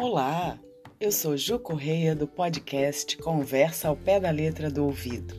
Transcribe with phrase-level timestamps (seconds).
[0.00, 0.56] Olá,
[1.00, 5.34] eu sou Ju Correia do podcast Conversa ao Pé da Letra do Ouvido,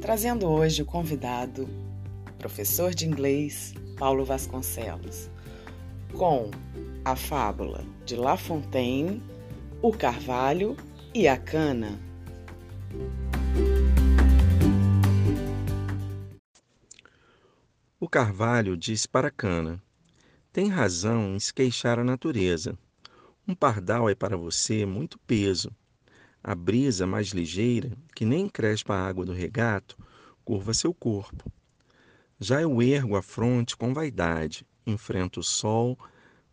[0.00, 1.68] trazendo hoje o convidado,
[2.38, 5.28] professor de inglês Paulo Vasconcelos,
[6.16, 6.52] com
[7.04, 9.20] a fábula de La Fontaine,
[9.82, 10.76] o Carvalho
[11.12, 11.98] e a Cana.
[17.98, 19.82] O Carvalho disse para a Cana:
[20.52, 22.78] Tem razão em se queixar a natureza.
[23.46, 25.70] Um pardal é para você muito peso.
[26.42, 29.98] A brisa mais ligeira, que nem crespa a água do regato,
[30.42, 31.52] curva seu corpo.
[32.40, 35.98] Já eu ergo a fronte com vaidade, enfrento o sol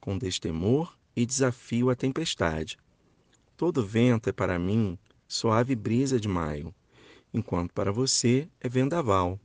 [0.01, 2.77] com destemor e desafio a tempestade.
[3.55, 4.99] Todo vento é para mim
[5.29, 6.75] suave brisa de maio,
[7.33, 9.39] enquanto para você é vendaval.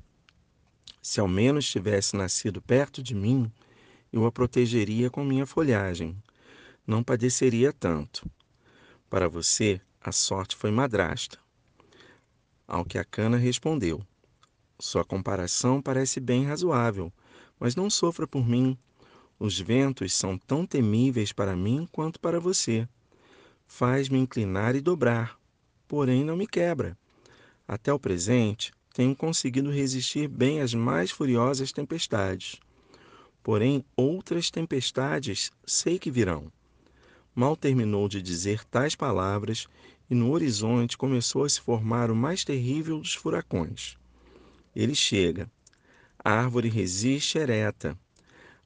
[1.00, 3.52] Se ao menos tivesse nascido perto de mim,
[4.12, 6.20] eu a protegeria com minha folhagem
[6.86, 8.30] não padeceria tanto.
[9.10, 11.38] Para você, a sorte foi madrasta.
[12.66, 14.06] Ao que a cana respondeu:
[14.78, 17.12] Sua comparação parece bem razoável,
[17.58, 18.78] mas não sofra por mim.
[19.38, 22.88] Os ventos são tão temíveis para mim quanto para você.
[23.66, 25.38] Faz-me inclinar e dobrar,
[25.88, 26.96] porém não me quebra.
[27.66, 32.60] Até o presente, tenho conseguido resistir bem às mais furiosas tempestades.
[33.42, 36.50] Porém, outras tempestades sei que virão.
[37.36, 39.68] Mal terminou de dizer tais palavras
[40.08, 43.98] e no horizonte começou a se formar o mais terrível dos furacões.
[44.74, 45.46] Ele chega.
[46.18, 47.94] A árvore resiste ereta.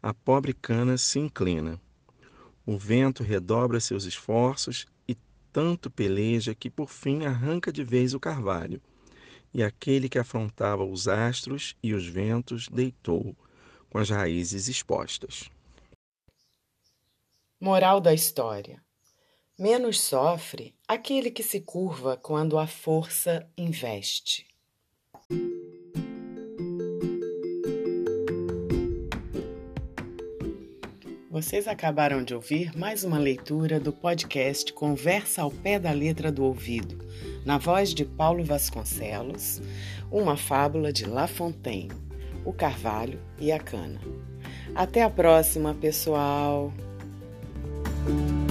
[0.00, 1.80] A pobre cana se inclina.
[2.64, 5.16] O vento redobra seus esforços e
[5.52, 8.80] tanto peleja que por fim arranca de vez o carvalho.
[9.52, 13.34] E aquele que afrontava os astros e os ventos deitou,
[13.90, 15.50] com as raízes expostas.
[17.62, 18.80] Moral da história:
[19.58, 24.46] menos sofre aquele que se curva quando a força investe.
[31.30, 36.42] Vocês acabaram de ouvir mais uma leitura do podcast Conversa ao Pé da Letra do
[36.44, 37.06] Ouvido,
[37.44, 39.60] na voz de Paulo Vasconcelos,
[40.10, 41.92] uma fábula de La Fontaine,
[42.42, 44.00] o Carvalho e a Cana.
[44.74, 46.72] Até a próxima, pessoal!
[48.06, 48.49] thank you